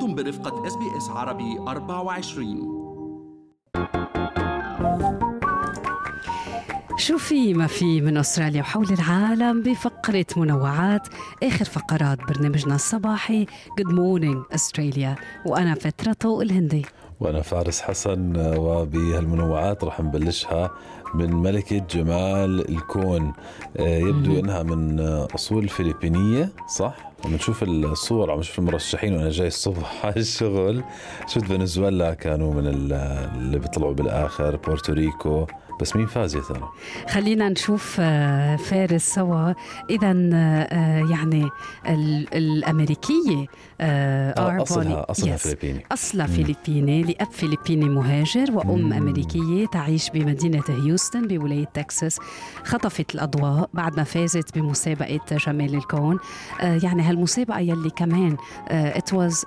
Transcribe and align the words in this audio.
أنتم 0.00 0.14
برفقة 0.14 0.66
SBS 0.66 1.08
عربي 1.08 1.58
24 1.58 2.80
شو 6.96 7.18
في 7.18 7.54
ما 7.54 7.66
في 7.66 8.00
من 8.00 8.16
أستراليا 8.16 8.60
وحول 8.60 8.86
العالم 8.92 9.62
بفقرة 9.62 10.26
منوعات؟ 10.36 11.08
آخر 11.42 11.64
فقرات 11.64 12.18
برنامجنا 12.18 12.74
الصباحي 12.74 13.46
Good 13.78 13.86
Morning 13.86 14.42
Australia 14.54 15.16
وأنا 15.46 15.74
بترا 15.74 16.12
طوق 16.12 16.40
الهندي. 16.40 16.86
وأنا 17.20 17.42
فارس 17.42 17.80
حسن 17.80 18.32
وبهالمنوعات 18.56 19.84
راح 19.84 20.00
نبلشها 20.00 20.70
من 21.14 21.32
ملكة 21.32 21.78
جمال 21.78 22.68
الكون. 22.68 23.32
آه، 23.76 23.98
يبدو 23.98 24.38
إنها 24.40 24.62
من 24.62 25.00
أصول 25.34 25.68
فلبينية 25.68 26.52
صح؟ 26.68 27.09
عم 27.24 27.34
نشوف 27.34 27.62
الصور 27.62 28.30
عم 28.30 28.38
نشوف 28.38 28.58
المرشحين 28.58 29.16
وأنا 29.16 29.30
جاي 29.30 29.46
الصبح 29.46 30.06
على 30.06 30.16
الشغل 30.16 30.84
شفت 31.26 31.44
فنزويلا 31.44 32.14
كانوا 32.14 32.54
من 32.54 32.66
اللي 32.66 33.58
بيطلعوا 33.58 33.94
بالآخر 33.94 34.56
بورتوريكو. 34.56 35.46
بس 35.80 35.96
مين 35.96 36.06
فاز 36.06 36.36
يا 36.36 36.40
ترى؟ 36.40 36.68
خلينا 37.08 37.48
نشوف 37.48 37.96
آه، 38.00 38.56
فارس 38.56 39.14
سوا. 39.14 39.52
اذا 39.90 40.14
آه، 40.34 41.10
يعني 41.10 41.48
الأمريكية 42.34 43.46
آه 43.80 44.62
اصلها 44.62 45.06
أصلها. 45.10 45.36
فلبيني. 45.36 45.84
أصلها 45.92 46.26
فلبيني 46.26 47.02
لأب 47.02 47.32
فلبيني 47.32 47.88
مهاجر 47.88 48.52
وأم. 48.52 48.92
أمريكية 48.92 49.66
تعيش 49.66 50.10
بمدينة 50.10 50.62
هيوستن 50.68 51.26
بولاية 51.26 51.64
تكساس. 51.64 52.18
خطفت 52.64 53.14
الأضواء 53.14 53.70
بعد 53.74 53.96
ما 53.96 54.04
فازت 54.04 54.58
بمسابقة 54.58 55.36
جمال 55.46 55.74
الكون. 55.74 56.18
آه 56.60 56.80
يعني 56.82 57.02
هالمسابقة 57.02 57.60
يلي 57.60 57.90
كمان 57.90 58.36
it 58.70 59.12
was 59.14 59.44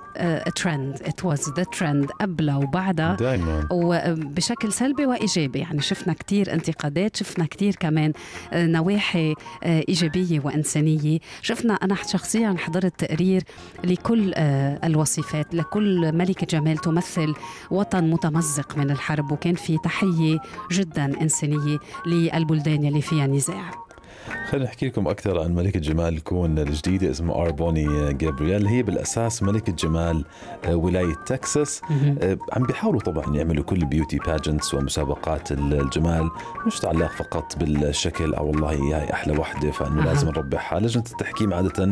trend 0.56 1.02
it 1.02 1.24
was 1.24 1.50
the 1.56 1.64
trend 1.64 2.10
قبلها 2.10 2.56
وبعدها. 2.56 3.14
دائما 3.14 3.68
وبشكل 3.72 4.72
سلبي 4.72 5.06
وإيجابي. 5.06 5.58
يعني 5.58 5.80
شفنا 5.80 6.12
كثير 6.26 6.52
انتقادات 6.52 7.16
شفنا 7.16 7.46
كثير 7.46 7.74
كمان 7.74 8.12
آه، 8.52 8.66
نواحي 8.66 9.34
آه، 9.62 9.84
إيجابية 9.88 10.40
وإنسانية. 10.44 11.18
شفنا 11.42 11.74
أنا 11.74 11.94
شخصيا 11.94 12.54
حضرت 12.58 13.04
تقرير 13.04 13.42
لكل 13.84 14.32
آه، 14.34 14.86
الوصيفات 14.86 15.54
لكل 15.54 16.12
ملكة 16.12 16.46
جمال 16.46 16.78
تمثل 16.78 17.34
وطن 17.70 18.10
متمزق 18.10 18.78
من 18.78 18.90
الحرب 18.90 19.32
وكان 19.32 19.54
في 19.54 19.78
تحية 19.78 20.38
جدا 20.72 21.20
إنسانية 21.22 21.78
للبلدان 22.06 22.84
اللي 22.84 23.02
فيها 23.02 23.26
نزاع. 23.26 23.83
خلينا 24.50 24.66
نحكي 24.66 24.86
لكم 24.86 25.08
أكثر 25.08 25.40
عن 25.40 25.54
ملكة 25.54 25.80
جمال 25.80 26.14
الكون 26.14 26.58
الجديدة 26.58 27.10
اسمها 27.10 27.36
آر 27.36 27.61
بوني 27.61 28.12
جابرييل. 28.12 28.66
هي 28.66 28.82
بالأساس 28.82 29.42
ملكة 29.42 29.72
جمال 29.72 30.24
آه، 30.64 30.76
ولاية 30.76 31.14
تكساس. 31.26 31.82
آه، 32.22 32.38
عم 32.52 32.62
بيحاولوا 32.62 33.00
طبعا 33.00 33.36
يعملوا 33.36 33.64
كل 33.64 33.84
beauty 33.84 34.18
pageants 34.18 34.74
ومسابقات 34.74 35.52
الجمال. 35.52 36.30
مش 36.66 36.78
تتعلق 36.80 37.10
فقط 37.10 37.58
بالشكل 37.58 38.34
أو 38.34 38.46
والله 38.46 38.70
هي 38.70 39.12
أحلى 39.12 39.38
وحدة 39.38 39.70
فإنه 39.70 40.04
لازم 40.04 40.28
نربحها. 40.28 40.80
لجنة 40.80 41.04
التحكيم 41.12 41.54
عادة 41.54 41.90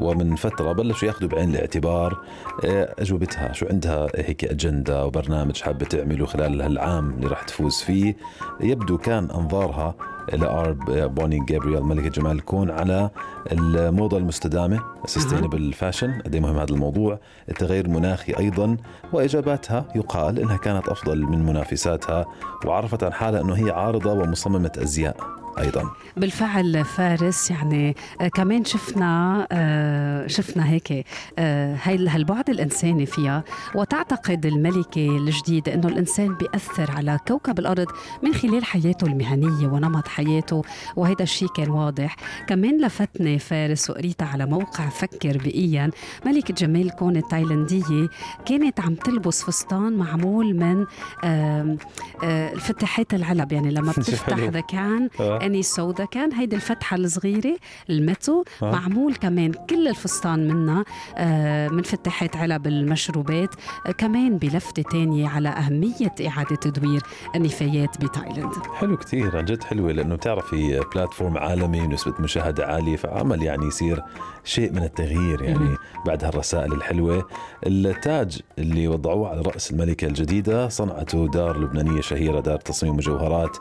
ومن 0.00 0.36
فترة 0.36 0.72
بلشوا 0.72 1.08
ياخذوا 1.08 1.28
بعين 1.30 1.50
الاعتبار 1.50 2.24
آه، 2.64 2.94
أجوبتها 2.98 3.52
شو 3.52 3.66
عندها 3.70 4.06
هيك 4.14 4.44
أجندة 4.44 5.06
وبرنامج 5.06 5.60
حابة 5.62 5.86
تعمله 5.86 6.26
خلال 6.26 6.62
هالعام 6.62 7.10
اللي 7.10 7.26
راح 7.26 7.42
تفوز 7.42 7.76
فيه. 7.76 8.16
يبدو 8.60 8.98
كان 8.98 9.30
أنظارها 9.30 9.94
لآر 10.32 10.78
بوني 11.14 11.44
جابرييل 11.48 11.82
ملكة 11.82 12.08
جمال 12.08 12.32
الكون 12.32 12.70
على 12.70 13.10
الموضة 13.52 14.16
المستدامة 14.16 14.80
sustainable 15.06 15.72
fashion 15.72 16.20
قد 16.20 16.36
مهم 16.36 16.58
هذا 16.58 16.70
الموضوع؟ 16.70 17.18
التغير 17.48 17.84
المناخي 17.84 18.32
أيضا 18.38 18.76
وإجاباتها 19.12 19.84
يقال 19.94 20.38
إنها 20.38 20.56
كانت 20.56 20.88
أفضل 20.88 21.22
من 21.22 21.46
منافساتها 21.46 22.26
وعرفت 22.66 23.04
عن 23.04 23.12
حالها 23.12 23.40
إنه 23.40 23.54
هي 23.54 23.70
عارضة 23.70 24.12
ومصممة 24.12 24.72
أزياء. 24.78 25.43
أيضا. 25.58 25.90
بالفعل 26.16 26.84
فارس 26.84 27.50
يعني 27.50 27.96
آه 28.20 28.28
كمان 28.28 28.64
شفنا 28.64 29.46
آه 29.52 30.26
شفنا 30.26 30.68
هيك 30.70 31.06
آه 31.38 31.76
هالبعد 31.84 32.50
الإنساني 32.50 33.06
فيها. 33.06 33.44
وتعتقد 33.74 34.46
الملكة 34.46 35.16
الجديده 35.16 35.74
إنه 35.74 35.88
الإنسان 35.88 36.34
بيأثر 36.34 36.90
على 36.90 37.18
كوكب 37.28 37.58
الأرض 37.58 37.86
من 38.22 38.34
خلال 38.34 38.64
حياته 38.64 39.06
المهنية 39.06 39.66
ونمط 39.66 40.08
حياته 40.08 40.62
وهذا 40.96 41.22
الشيء 41.22 41.48
كان 41.48 41.70
واضح. 41.70 42.16
كمان 42.48 42.80
لفتني 42.80 43.38
فارس 43.38 43.90
وقريتها 43.90 44.26
على 44.28 44.46
موقع 44.46 44.88
فكر 44.88 45.38
بقيا 45.38 45.90
ملكة 46.26 46.54
جمال 46.54 46.90
كون 46.90 47.16
التايلنديه 47.16 48.08
كانت 48.46 48.80
عم 48.80 48.94
تلبس 48.94 49.44
فستان 49.44 49.92
معمول 49.92 50.54
من 50.56 50.86
آه 51.24 51.76
آه 52.24 52.54
فتحات 52.54 53.14
العلب 53.14 53.52
يعني 53.52 53.70
لما 53.70 53.92
بتفتح 53.98 54.38
ذكان 54.38 55.08
اني 55.44 55.62
سودا 55.62 56.04
كان 56.04 56.32
هيدي 56.32 56.56
الفتحة 56.56 56.96
الصغيرة 56.96 57.56
المتو 57.90 58.44
آه. 58.62 58.72
معمول 58.72 59.14
كمان 59.14 59.52
كل 59.52 59.88
الفستان 59.88 60.48
منها 60.48 60.84
آه 61.16 61.68
من 61.68 61.82
فتحات 61.82 62.36
علب 62.36 62.66
المشروبات 62.66 63.54
آه 63.86 63.90
كمان 63.90 64.38
بلفتة 64.38 64.82
تانية 64.82 65.28
على 65.28 65.48
أهمية 65.48 66.14
إعادة 66.26 66.56
تدوير 66.56 67.02
النفايات 67.36 68.04
بتايلاند. 68.04 68.52
حلو 68.74 68.96
كثير 68.96 69.36
عن 69.36 69.44
جد 69.44 69.62
حلوة 69.62 69.92
لأنه 69.92 70.14
بتعرفي 70.14 70.80
بلاتفورم 70.94 71.38
عالمي 71.38 71.80
ونسبة 71.80 72.14
مشاهدة 72.20 72.66
عالية 72.66 72.96
فعمل 72.96 73.42
يعني 73.42 73.66
يصير 73.66 74.02
شيء 74.44 74.72
من 74.72 74.82
التغيير 74.82 75.42
يعني 75.42 75.76
بعد 76.06 76.24
هالرسائل 76.24 76.72
الحلوة. 76.72 77.28
التاج 77.66 78.40
اللي 78.58 78.88
وضعوه 78.88 79.28
على 79.28 79.40
رأس 79.40 79.70
الملكة 79.70 80.06
الجديدة 80.06 80.68
صنعته 80.68 81.28
دار 81.28 81.58
لبنانية 81.58 82.00
شهيرة 82.00 82.40
دار 82.40 82.56
تصميم 82.58 82.96
مجوهرات 82.96 83.56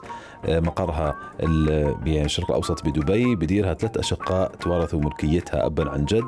آه، 0.45 0.59
مقرها 0.59 1.15
بالشرق 2.05 2.49
الأوسط 2.49 2.85
بدبي 2.85 3.35
بديرها 3.35 3.73
ثلاث 3.73 3.97
أشقاء 3.97 4.51
توارثوا 4.55 4.99
ملكيتها 4.99 5.65
ابا 5.65 5.89
عن 5.89 6.05
جد. 6.05 6.27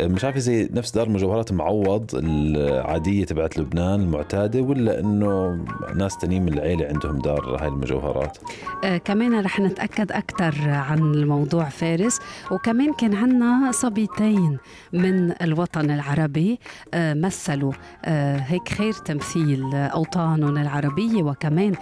مش 0.00 0.24
عارف 0.24 0.38
زي 0.38 0.68
نفس 0.72 0.90
دار 0.90 1.08
مجوهرات 1.08 1.52
معوض 1.52 2.10
العادية 2.14 3.24
تبعت 3.24 3.58
لبنان 3.58 4.00
المعتادة 4.00 4.60
ولا 4.60 5.00
إنه 5.00 5.64
ناس 5.96 6.18
تانيين 6.18 6.42
من 6.42 6.52
العيلة 6.52 6.86
عندهم 6.86 7.18
دار 7.18 7.56
هاي 7.60 7.68
المجوهرات؟ 7.68 8.38
آه 8.84 8.96
كمان 8.96 9.40
رح 9.40 9.60
نتأكد 9.60 10.12
أكثر 10.12 10.54
عن 10.68 10.98
الموضوع 10.98 11.64
فارس. 11.64 12.18
وكمان 12.50 12.92
كان 12.92 13.14
عندنا 13.14 13.70
صبيتين 13.72 14.58
من 14.92 15.42
الوطن 15.42 15.90
العربي 15.90 16.58
آه 16.94 17.14
مثلوا 17.14 17.72
آه 18.04 18.36
هيك 18.36 18.68
خير 18.68 18.92
تمثيل 18.92 19.74
أوطانهم 19.74 20.56
العربية 20.56 21.22
وكمان 21.22 21.72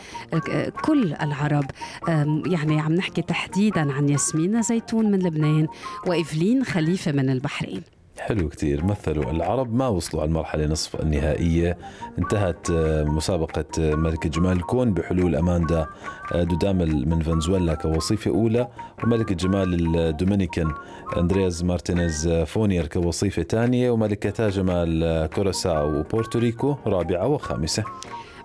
آه 0.50 0.72
كل 0.84 1.14
العرب. 1.22 1.64
آه 2.08 2.42
يعني 2.46 2.80
عم 2.80 2.97
نحكي 2.98 3.22
تحديدا 3.22 3.92
عن 3.92 4.08
ياسمين 4.08 4.62
زيتون 4.62 5.10
من 5.10 5.18
لبنان 5.18 5.68
وإيفلين 6.06 6.64
خليفة 6.64 7.12
من 7.12 7.30
البحرين. 7.30 7.82
حلو 8.18 8.48
كتير 8.48 8.84
مثلوا 8.84 9.30
العرب 9.30 9.74
ما 9.74 9.88
وصلوا 9.88 10.22
على 10.22 10.28
المرحلة 10.28 10.66
نصف 10.66 11.00
النهائية. 11.00 11.78
انتهت 12.18 12.70
آه، 12.70 13.04
مسابقة 13.04 13.64
آه، 13.80 13.94
ملكة 13.94 14.28
جمال 14.28 14.56
الكون 14.56 14.94
بحلول 14.94 15.36
أماندا 15.36 15.86
آه، 16.32 16.42
دودامل 16.42 17.08
من 17.08 17.20
فنزويلا 17.20 17.74
كوصيفة 17.74 18.30
أولى 18.30 18.68
وملكة 19.04 19.34
جمال 19.34 19.96
الدومينيكان 19.96 20.72
أندرينا 21.16 21.64
مارتينيز 21.64 22.28
فونير 22.28 22.86
كوصيفة 22.86 23.42
ثانية 23.42 23.90
وملكتا 23.90 24.48
جمال 24.48 25.26
كوراساو 25.34 25.98
وبورتوريكو 25.98 26.76
رابعة 26.86 27.26
وخامسة. 27.26 27.84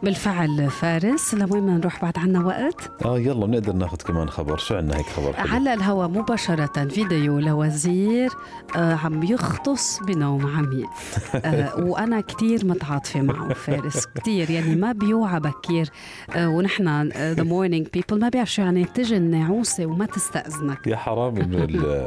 بالفعل 0.04 0.70
فارس 0.70 1.34
لوين 1.34 1.48
بدنا 1.64 1.78
نروح 1.78 2.02
بعد 2.02 2.18
عنا 2.18 2.46
وقت؟ 2.46 3.06
آه 3.06 3.20
يلا 3.20 3.46
بنقدر 3.46 3.74
ناخذ 3.74 3.98
كمان 3.98 4.30
خبر. 4.30 4.58
شو 4.58 4.76
عنا 4.76 4.98
هيك 4.98 5.06
خبر 5.06 5.34
حلو. 5.34 5.54
على 5.54 5.74
الهواء 5.74 6.08
مباشرة 6.08 6.88
فيديو 6.88 7.40
لوزير 7.40 8.30
آه 8.76 8.94
عم 8.94 9.24
يغط 9.24 10.00
بنوم 10.08 10.48
عميق. 10.48 10.90
آه 11.36 11.76
وأنا 11.90 12.22
كثير 12.22 12.66
متعاطفة 12.66 13.22
معه 13.22 13.54
فارس 13.54 14.06
كثير 14.16 14.50
يعني 14.50 14.76
ما 14.76 14.92
بيوعى 14.92 15.40
بكير. 15.40 15.90
آه 16.36 16.50
ونحن 16.50 17.10
the 17.10 17.44
morning 17.44 17.88
people 17.94 18.20
ما 18.20 18.30
بيعرف 18.30 18.52
شو 18.52 18.62
يعني 18.62 18.86
تجي 18.86 19.18
النعوسة 19.18 19.86
وما 19.86 20.06
تستأذنك. 20.06 20.88
يا 20.88 20.96
حرام 20.96 21.38
إنه 21.38 21.64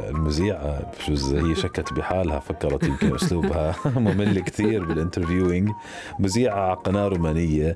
المذيعة 0.09 0.91
بجوز 0.99 1.33
هي 1.33 1.55
شكت 1.55 1.93
بحالها 1.93 2.39
فكرت 2.39 2.83
يمكن 2.83 3.15
أسلوبها 3.15 3.75
ممل 3.95 4.39
كثير 4.39 4.85
بال 4.85 4.97
interviewing 4.97 5.71
مذيعة 6.19 6.59
على 6.59 6.73
قناة 6.75 7.07
رومانية. 7.07 7.75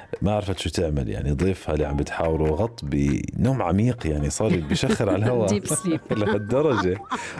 ما 0.21 0.31
عرفت 0.31 0.59
شو 0.59 0.69
تعمل 0.69 1.09
يعني 1.09 1.31
ضيفها 1.31 1.73
اللي 1.73 1.85
عم 1.85 1.97
بتحاوره 1.97 2.51
غط 2.51 2.79
بنوم 2.83 3.61
عميق 3.61 4.07
يعني 4.07 4.29
صار 4.29 4.55
بشخر 4.69 5.09
على 5.09 5.17
الهواء. 5.17 5.49
ديب 5.53 5.65
سليب 5.65 5.99
لهالدرجة. 6.17 6.97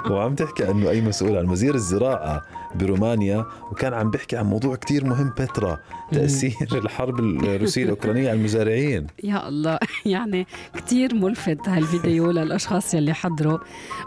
وعم 0.09 0.35
تحكي 0.35 0.71
إنه 0.71 0.89
أي 0.89 1.01
مسؤول 1.01 1.37
عن 1.37 1.49
وزير 1.49 1.75
الزراعة 1.75 2.41
برومانيا 2.75 3.45
وكان 3.71 3.93
عم 3.93 4.09
بيحكي 4.11 4.37
عن 4.37 4.45
موضوع 4.45 4.75
كتير 4.75 5.05
مهم 5.05 5.29
بترا 5.29 5.79
تأثير 6.11 6.67
الحرب 6.83 7.19
الروسية 7.19 7.83
الأوكرانية 7.83 8.29
على 8.29 8.39
المزارعين. 8.39 9.07
يا 9.23 9.47
الله. 9.47 9.79
يعني 10.05 10.47
كتير 10.77 11.15
ملفت 11.15 11.69
هالفيديو 11.69 12.31
للأشخاص 12.31 12.93
يلي 12.93 13.13
حضروا. 13.13 13.57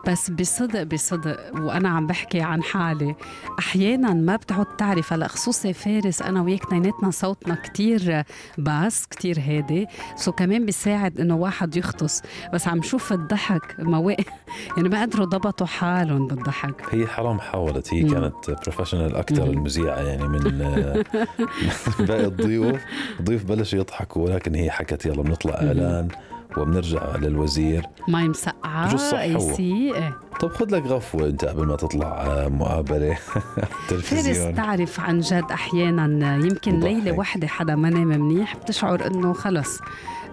بس 0.09 0.31
بصدق 0.31 0.83
بصدق 0.83 1.37
وأنا 1.55 1.89
عم 1.89 2.07
بحكي 2.07 2.41
عن 2.41 2.63
حالي 2.63 3.15
أحيانا 3.59 4.15
ما 4.15 4.37
بتعود 4.37 4.67
تعرف 4.67 5.13
هلا 5.13 5.29
خصوصي 5.29 5.73
فارس 5.73 6.23
أنا 6.23 6.43
وياك 6.43 6.63
اثنيناتنا 6.65 7.11
صوتنا 7.11 7.55
كتير 7.55 8.25
bass 8.59 9.07
كتير 9.07 9.39
هادي. 9.41 9.87
so 10.17 10.33
كمان 10.33 10.67
بيساعد 10.67 11.21
إنه 11.21 11.37
واحد 11.37 11.77
يغط 11.77 12.23
بس 12.53 12.69
عم 12.69 12.83
شوف 12.83 13.13
الضحك. 13.13 13.77
ما 13.79 14.17
يعني 14.77 14.89
ما 14.89 15.03
قدروا 15.03 15.27
ضبطوا 15.27 15.67
حالهم 15.67 16.27
بالضحك. 16.27 16.83
هي 16.91 17.07
حرام 17.07 17.41
حاولت 17.41 17.95
هي 17.95 18.03
كانت 18.03 18.51
professional 18.51 19.17
أكثر 19.17 19.45
المذيعة 19.45 20.01
يعني 20.01 20.29
من 20.29 20.39
باقي 22.09 22.25
الضيوف. 22.27 22.81
الضيوف 23.21 23.45
بلشوا 23.45 23.79
يضحكوا 23.79 24.25
ولكن 24.25 24.55
هي 24.55 24.71
حكت 24.71 25.07
يلا 25.07 25.23
بنطلع 25.23 25.55
إعلان. 25.55 26.09
وبنرجع 26.59 27.17
للوزير. 27.17 27.83
مي 28.09 28.29
مسقعة 28.29 28.89
بجوز 28.89 29.01
صح 29.01 29.19
هو. 29.19 30.13
طب 30.41 30.49
خذ 30.53 30.75
لك 30.77 30.87
غفوة 30.87 31.27
أنت 31.29 31.45
قبل 31.45 31.67
ما 31.67 31.77
تطلع 31.77 32.07
آه، 32.27 32.49
مقابلة. 32.49 33.15
فارس 33.55 33.89
تلفزيون. 33.89 34.55
تعرف 34.55 35.01
عن 35.01 35.21
جد 35.21 35.45
أحيانا 35.53 36.35
يمكن 36.37 36.73
بضحك. 36.81 36.85
ليلة 36.93 37.13
واحدة 37.13 37.47
حدا 37.47 37.75
ما 37.75 37.91
نام 37.91 38.07
منيح 38.09 38.57
بتشعر 38.57 39.07
إنه 39.07 39.33
خلص. 39.33 39.79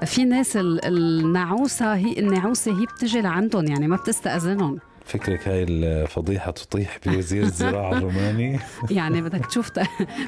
في 0.05 0.25
ناس 0.25 0.57
ال- 0.57 0.85
النعوسه 0.85 1.95
هي 1.95 2.19
النعوسه 2.19 2.71
هي 2.81 2.85
بتجي 2.85 3.21
لعندهم 3.21 3.65
يعني 3.67 3.87
ما 3.87 3.95
بتستأذنهم. 3.95 4.77
فكرك 5.05 5.47
هاي 5.47 5.63
الفضيحة 5.63 6.51
تطيح 6.51 6.99
بوزير 7.05 7.43
الزراعة 7.43 7.91
الروماني؟ 7.97 8.59
يعني 8.91 9.21
بدك 9.21 9.45
تشوف 9.45 9.71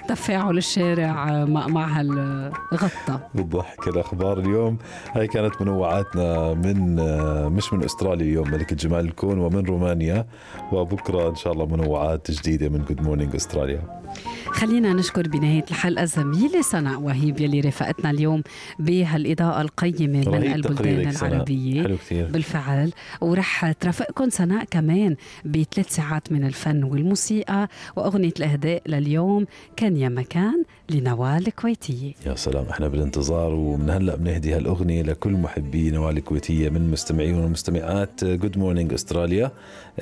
تفاعل 0.08 0.58
الشارع 0.58 1.46
مع, 1.46 1.68
مع 1.68 2.00
هالغطة 2.00 3.30
بالضحك 3.36 3.88
الأخبار 3.88 4.40
اليوم. 4.40 4.78
هاي 5.14 5.28
كانت 5.28 5.62
منوعاتنا 5.62 6.54
من 6.54 7.00
آه، 7.00 7.48
مش 7.50 7.74
من 7.74 7.84
أستراليا 7.84 8.26
اليوم 8.26 8.52
ملكه 8.52 8.76
جمال 8.76 9.06
الكون 9.06 9.40
ومن 9.40 9.66
رومانيا. 9.66 10.26
وبكرة 10.72 11.30
إن 11.30 11.36
شاء 11.36 11.54
الله 11.54 11.66
منوعات 11.66 12.32
جديدة 12.32 12.70
من 12.70 12.86
Good 12.86 13.02
Morning 13.02 13.36
Australia 13.36 14.04
خلينا 14.46 14.94
نشكر 14.94 15.28
بنهاية 15.28 15.66
الحلقة 15.72 16.06
زميلة 16.06 16.62
سناء 16.62 17.00
وهيب 17.00 17.42
يلي 17.42 17.60
رافقتنا 17.60 18.10
اليوم 18.10 18.44
بهالإضاءة 18.80 19.62
القيمة 19.62 20.30
من 20.30 20.54
البلدان. 20.54 21.10
العربية. 21.10 21.84
حلو 21.84 21.98
كثير 21.98 22.28
بالفعل. 22.28 22.92
ورح 23.22 23.72
ترافقكم 23.72 24.30
سناء 24.30 24.63
كمان 24.72 25.16
بثلاث 25.46 25.90
ساعات 25.90 26.32
من 26.32 26.44
الفن 26.44 26.84
والموسيقى 26.84 27.68
وأغنية 27.96 28.34
الإهداء 28.40 28.82
لليوم 28.88 29.46
كان 29.76 29.98
يا 29.98 30.10
مكان 30.10 30.64
لنوال 30.90 31.48
الكويتية 31.48 32.14
يا 32.26 32.36
سلام 32.36 32.66
إحنا 32.70 32.88
بالانتظار 32.88 33.54
ومن 33.54 33.90
هلأ 33.90 34.16
بنهدي 34.16 34.54
هالأغنية 34.56 35.02
لكل 35.02 35.32
محبي 35.32 35.92
نوال 35.92 36.18
الكويتية 36.18 36.70
من 36.70 36.92
مستمعين 36.92 37.36
ومستمعات 37.36 38.26
Good 38.26 38.58
Morning 38.58 38.94
Australia 38.94 39.52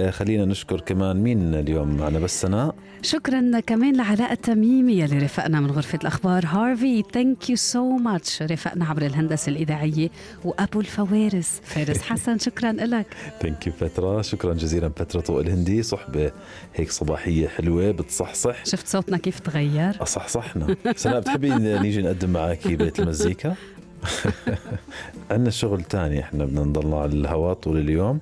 خلينا 0.10 0.46
نشكر 0.46 0.80
كمان 0.82 1.18
مين 1.18 1.56
اليوم 1.56 1.98
معنا 1.98 2.20
بس 2.20 2.42
سناء 2.42 2.76
شكرا 3.04 3.60
كمان 3.60 3.96
لعلاء 3.96 4.32
التميمي 4.32 4.94
يلي 4.94 5.18
رافقنا 5.18 5.60
من 5.60 5.72
غرفة 5.72 6.00
الأخبار. 6.02 6.46
هارفي 6.46 7.04
thank 7.14 7.50
you 7.50 7.56
so 7.56 7.98
much 7.98 8.42
رافقنا 8.42 8.86
عبر 8.86 9.02
الهندسة 9.02 9.50
الإذاعية. 9.50 10.10
وأبو 10.46 10.80
الفوارس 10.80 11.62
فارس 11.64 12.02
حسن 12.12 12.38
شكرا 12.40 12.72
لك. 12.72 13.06
thank 13.42 13.68
you 13.68 13.74
بترا 13.82 14.22
شكرا 14.22 14.54
جزيلا 14.54 14.88
بترا 14.88 15.22
طوق 15.22 15.40
الهندي. 15.40 15.84
صحبة 15.84 16.32
هيك 16.76 16.92
صباحية 16.92 17.48
حلوة 17.48 17.92
بتصحصح. 17.92 18.66
شفت 18.66 18.88
صوتنا 18.88 19.18
كيف 19.18 19.40
تغير؟ 19.40 20.02
أصحصحنا. 20.02 20.71
سناء 20.96 21.20
بتحبي 21.20 21.50
نيجي 21.50 22.02
نقدم 22.02 22.30
معك 22.30 22.68
بيت 22.68 23.00
المزيكا؟ 23.00 23.56
عندنا 25.32 25.50
شغل 25.50 25.84
تاني 25.84 26.20
إحنا 26.20 26.46
بدنا 26.46 26.62
نضلنا 26.62 27.00
على 27.00 27.14
الهواء 27.14 27.54
طول 27.54 27.78
اليوم. 27.78 28.20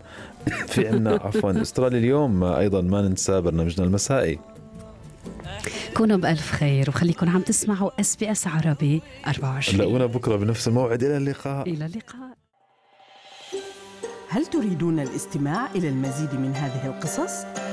في 0.68 0.88
عنا 0.88 1.12
عفوا 1.12 1.62
أستراليا 1.62 2.00
اليوم 2.00 2.44
أيضا 2.44 2.82
ما 2.82 3.02
ننسى 3.02 3.42
برنامجنا 3.42 3.86
المسائي. 3.86 4.40
كونوا 5.98 6.18
بألف 6.18 6.52
خير 6.52 6.90
وخليكم 6.90 7.30
عم 7.30 7.42
تسمعوا 7.42 8.00
SBS 8.00 8.48
عربي 8.48 9.02
24 9.28 9.80
لاقونا 9.80 10.06
بكرة 10.06 10.36
بنفس 10.36 10.68
الموعد. 10.68 11.04
إلى 11.04 11.18
اللقاء. 11.18 11.70
إلى 11.70 11.86
اللقاء. 11.86 12.30
هل 14.30 14.46
تريدون 14.46 15.00
الاستماع 15.00 15.72
إلى 15.76 15.90
المزيد 15.90 16.36
من 16.36 16.56
هذه 16.56 16.86
القصص؟ 16.86 17.46